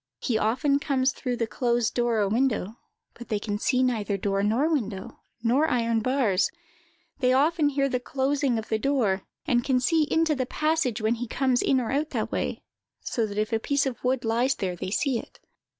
[0.17, 2.79] He often comes through the closed door or window,
[3.13, 6.49] but they can then see neither door nor window, nor iron bars;
[7.19, 11.13] they often hear the closing of the door, and can see into the passage when
[11.21, 12.63] he comes in or out that way,
[13.01, 15.39] so that if a piece of wood lies there they see it.